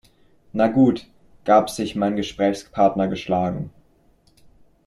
[0.51, 1.05] Na gut,
[1.45, 3.69] gab sich mein Gesprächspartner geschlagen.